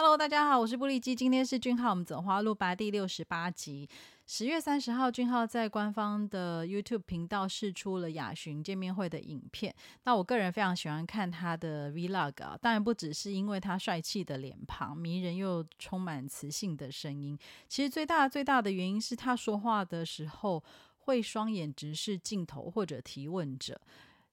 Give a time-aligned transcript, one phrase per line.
[0.00, 3.88] Hello，大家好，我是布利基，今天是俊浩，我们走花路吧第六十八集。
[4.26, 9.74] 十月三十号，俊浩在官方的 YouTube 频道试出了雅巡见面会的影片。
[10.04, 17.36] 那我个人非常喜欢看他的 Vlog 啊，当然不只是因为他帅气的脸庞、迷人又充满磁性的声音，
[17.66, 20.62] 其实最大最大的原因是他说话的时候
[20.98, 23.80] 会双眼直视镜头或者提问者。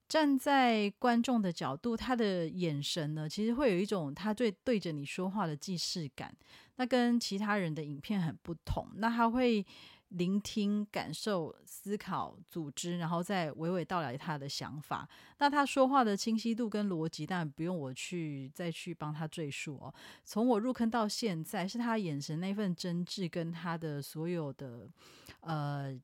[0.08, 6.36] 站在观众的角度，他的眼神呢，其实会有一种他对对着你说话的既视感。
[6.76, 8.88] 那跟其他人的影片很不同。
[8.96, 9.66] 那他会
[10.10, 15.08] 聆听、感受、思考、组织，然后再娓娓道来他的想法。
[15.40, 19.94] 那他说话的清晰度跟逻辑，当然不用我去再去帮他赘述哦。
[20.24, 24.88] 从我入坑到现在，是他眼神那份真挚，跟他的所有的
[25.40, 26.00] 呃。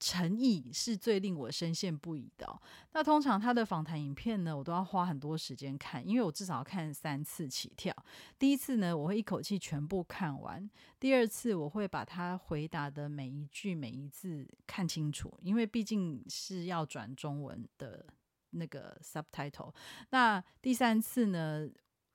[0.00, 2.60] 诚意是最令我深陷不已的。
[2.92, 7.94] 那通常他的访谈影片呢，我都要花很多时间看，因为我至少看三次起跳。
[8.38, 10.68] 第一次呢，我会一口气全部看完；
[11.00, 18.06] 第二次，我会把他回答的每一句每一字看清楚，因为毕竟是要转中文的
[18.50, 19.74] 那个 subtitle。
[20.10, 21.68] 那第三次呢？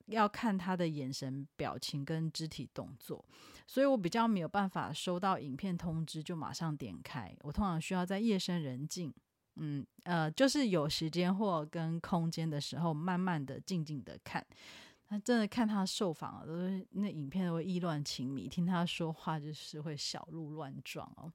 [0.07, 3.23] 要看他的眼神、表情跟肢体动作，
[3.65, 7.33] 所以我比较没有办法收到影片通知就马上点开。
[7.41, 9.13] 我通常需要在夜深人静，
[9.55, 14.45] 嗯呃，就是有时间或跟空间的时候，慢慢的、静静的看。
[15.09, 21.31] 那真的看他受访，都是那影片都会意乱情迷，听他说话就是会小鹿乱撞哦。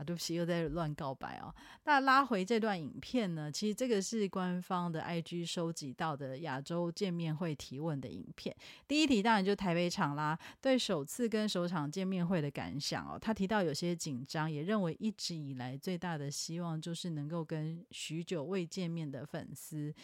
[0.00, 1.54] 啊，对不起，又在乱告白哦。
[1.84, 3.52] 那拉回这段影片呢？
[3.52, 8.54] 其实这个是官方的 IG 收集到的亚洲见面会提问的影片。
[8.88, 13.18] 第一题当然就台北场啦，对首次跟首场见面会的感想哦。
[13.20, 19.94] 他提到有些紧张，也认为一直以来最大的希望就是能够跟许久未见面的粉丝。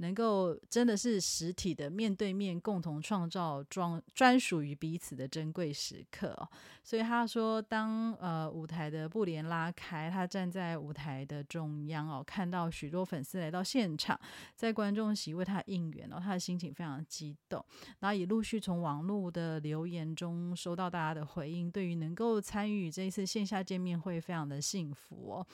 [0.00, 6.48] 能够真的是实体的面对面，共同创造专专属于彼此的珍贵时刻哦。
[6.82, 14.18] 所以他说，当呃舞台的布帘拉开，他站在舞台的中央哦，看到许多粉丝来到现场，
[14.56, 17.64] 在观众席为他应援哦，他的心情非常激动。
[17.98, 25.46] 然后也陆续从网络的留言中收到大家的回应，对于能够参与这一次线下见面会，非常的幸福哦。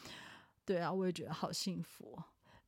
[0.65, 2.17] 对啊，我也觉得好幸福。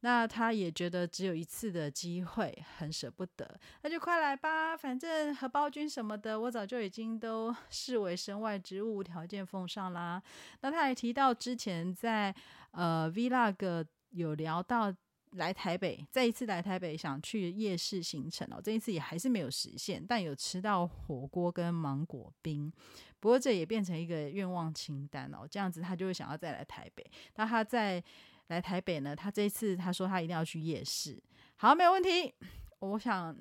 [0.01, 10.23] 那他也觉得只有一次的机会，很舍不得，那就快来吧，反正荷包君什么的，我早就已经都视为身外之物，条件奉上啦。
[10.61, 12.33] 那他还提到之前在
[12.71, 14.95] 呃 Vlog 有聊到
[15.33, 22.73] 来台北，再一次来台北想去夜市行程哦，这一次也还是没有实现，但有吃到火锅跟芒果冰，
[23.19, 27.05] 不过这也变成一个愿望清单哦，这样子他就会想要再来台北。
[27.35, 28.01] 那他在。
[28.49, 31.23] 来台北呢，他这次他说他一定要去夜市，
[31.57, 32.35] 好，没有问题。
[32.81, 33.37] 我想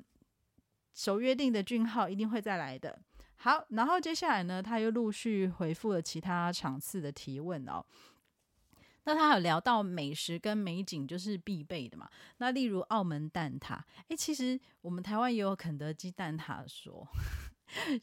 [0.94, 3.00] 守约定的俊浩一定会再来的。
[3.38, 7.86] 好，然后接下来呢，他又陆续回复了其他场次的提问哦。
[9.04, 12.10] 那他有聊到美食跟美景就是必备的嘛？
[12.38, 13.80] 那例如澳门蛋挞，
[14.10, 17.08] 诶，其实我们台湾也有肯德基蛋挞说。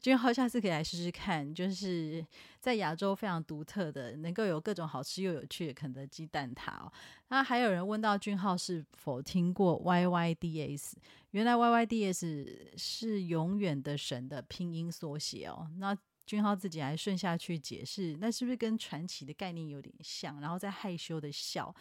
[0.01, 2.25] 君浩下次可以来试试看，就是
[2.61, 6.93] 在亚洲非常独特的，能够有各种好吃又有趣的肯德基蛋挞哦。
[7.29, 10.93] 那还有人问到君浩是否听过 YYDS？
[11.31, 15.69] 原来 YYDS 是永远的神的拼音缩写哦。
[15.79, 20.41] 那君浩自己还顺下去解释，那是不是跟传奇的概念有点像？
[20.41, 21.75] 然后再害羞的笑，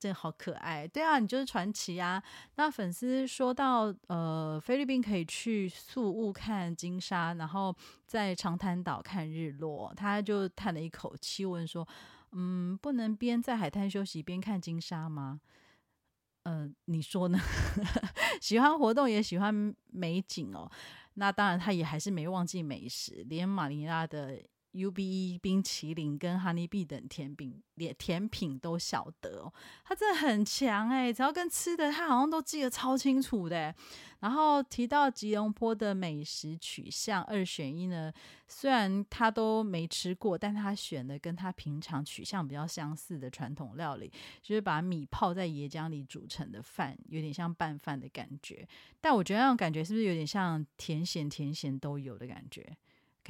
[0.00, 0.88] 真好可爱。
[0.88, 2.20] 对啊，你就是传奇啊！
[2.56, 11.86] 那粉丝说到，呃，菲律宾可以去宿雾看金沙，然后在长滩岛看日落，他就叹了一口气，问说
[12.32, 15.42] ：“嗯，不能边在海滩休息边看金沙吗？”
[16.44, 17.38] 嗯，你说呢？
[18.40, 20.70] 喜欢活动也喜欢美景哦。
[21.14, 24.40] 那当然，他也还是没忘记美食，连马尼拉的。
[24.72, 29.52] U B E 冰淇淋跟 Honey B 等甜饼、连甜品都晓得哦，
[29.84, 31.12] 他真的很强哎！
[31.12, 33.74] 只要跟吃的，他好像都记得超清楚的。
[34.20, 38.12] 然后提到吉隆坡的美食取向二选一呢，
[38.46, 44.12] 虽然他都没吃过，但他选的跟他平常取向比较相似的传统料理，
[44.42, 48.68] 就是把米泡在椰浆里煮成的饭，有点像拌饭的感觉。
[49.00, 52.76] 但我觉得那种感觉是不是有点像甜咸甜咸都有的感觉？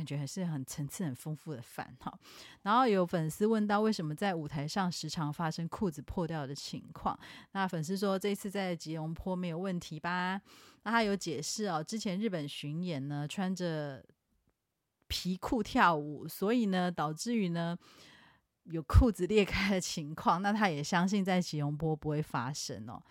[0.00, 2.18] 感觉还是很层次很丰富的饭哈，
[2.62, 7.18] 然后有粉丝问到为什么在舞台上时常发生裤子破掉的情况，
[7.52, 10.40] 那粉丝说这次在吉隆坡没有问题吧？
[10.84, 14.02] 那他有解释哦，之前日本巡演呢穿着
[15.06, 17.76] 皮裤跳舞，所以呢导致于呢
[18.64, 23.02] 有裤子裂开的情况，那他也相信在吉隆坡不会发生哦。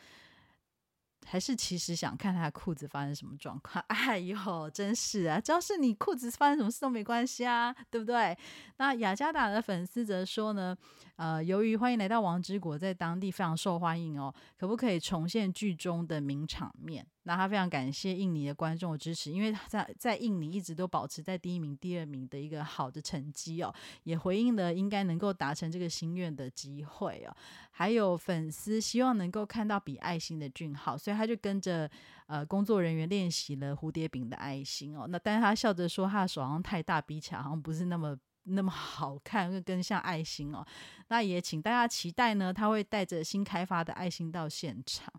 [1.26, 3.84] 还是其实想看他裤子发生什么状况？
[3.90, 5.40] 哎呦，真是啊！
[5.40, 8.36] 只要是你裤子发生什么事都没关系啊，对不对？
[8.78, 10.76] 那雅加达的粉丝则说呢，
[11.18, 17.06] 呃，由于《欢迎来到王之国》在当地非常受欢迎哦，可不可以重现剧中的名场面？
[17.24, 23.74] 那他非常感谢印尼的观众的支持，因为他在在印尼一直都保持在第一名、第二名的一个好的成绩哦，
[24.04, 27.36] 也回应了应该能够达成这个心愿的机会哦。
[27.72, 31.90] 还有粉丝希望能够看到比爱心的俊浩，所以他就跟着
[32.28, 35.06] 呃工作人员练习了蝴蝶饼的爱心哦。
[35.08, 38.18] 那但是他笑着说，他的手好像太大，比起来好像不是那么。
[38.50, 40.66] 那么好看，更像爱心哦。
[41.08, 45.12] 那也请大家期待呢，他会带着新开发的爱心到现场。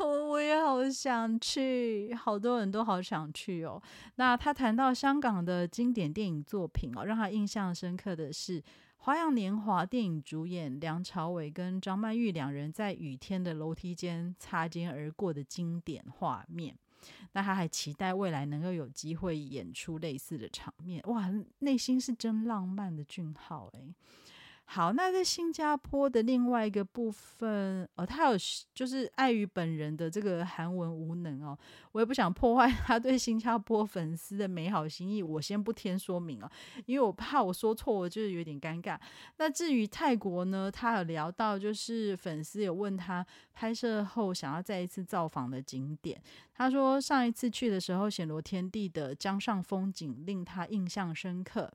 [0.00, 3.80] 我也好想去，好多人都好想去哦。
[4.16, 8.60] 那他谈到香港的经典电影作品哦，让他印象深刻的是
[8.98, 16.76] 《花样年华》电影主演梁朝伟跟张曼玉两人在雨天的楼梯间擦肩而过的经典画面。
[17.32, 21.30] 那他还期待未来能够有机会演出类似的场面，哇，
[21.60, 23.94] 内心是真浪漫的俊浩诶。
[24.66, 28.36] 好，那在新加坡的另外一个部分，哦，他有
[28.74, 31.56] 就是碍于本人的这个韩文无能哦，
[31.92, 36.50] 我也不想破坏 他对新加坡粉丝的美好心意，我先不添说明哦，
[36.86, 38.98] 因为我怕我说错，我就是有点尴尬。
[39.36, 46.20] 那至于泰国呢，他有聊到就是粉丝有问他拍摄后想要再一次造访的景点，
[46.54, 51.70] 他说上一次去的时候，显罗天地的江上风景令他印象深刻。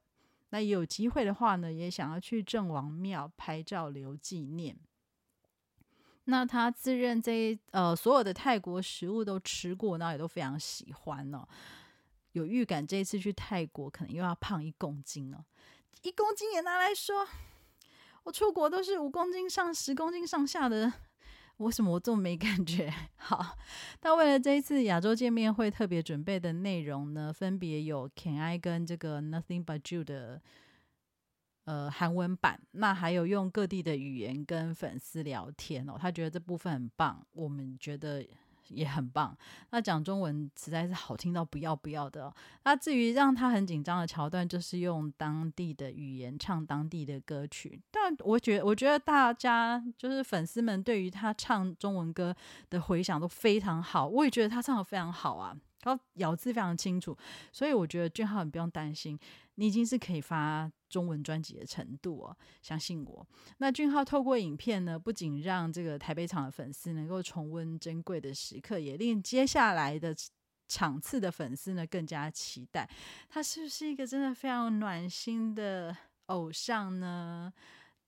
[0.51, 4.75] 那有机会的话呢，也想要去郑王庙拍照留纪念。
[6.25, 11.47] 那他自认这呃所有的泰国食物都吃过，那也都非常喜欢哦。
[12.33, 15.43] 有预感这一次去泰国可能又要胖一公斤哦，
[16.03, 17.27] 一公斤也拿来说，
[18.23, 20.93] 我出国都是五公斤上十公斤上下的。
[21.59, 22.93] 为什么我这么没感觉？
[23.15, 23.57] 好，
[24.01, 30.41] 那为了这一次亚洲见面会特别准备的内容呢，分别有 Can I 跟这个 Nothing But You 的
[31.65, 38.25] 呃韩文版，那还有用各地的语言跟粉丝聊天哦，他觉得这部分很棒，我们觉得。
[38.69, 39.37] 也很棒，
[39.71, 42.33] 那讲中文实在是好听到不要不要的。
[42.63, 47.81] 那至于让他很紧张的桥段，就是用当地的语言唱当地的歌曲。
[47.91, 52.35] 但我觉得，我觉得大家就是粉丝们对于他唱中文歌
[52.69, 55.55] 的回响都非常好，我也觉得他唱的非常好啊。
[55.83, 57.17] 然后咬字非常清楚，
[57.51, 59.17] 所以我觉得俊浩你不用担心，
[59.55, 63.25] 你已经是可以发中文专辑的程度哦，相信我。
[63.59, 70.13] 那俊浩透过影片呢，不仅让这个台北场的粉丝能够重温珍贵的时刻，也令接下来的
[70.67, 72.89] 场次的粉丝呢更加期待。
[73.29, 75.95] 他是不是一个真的非常暖心的
[76.25, 77.51] 偶像呢？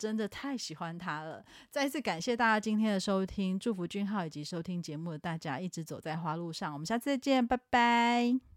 [0.01, 1.45] 真的太喜欢他了！
[1.69, 6.73] 再一次感谢大家今天的收听，祝福君浩以及收听节目的大家一直走在花路上。
[6.73, 8.50] 我们下次再见，拜拜。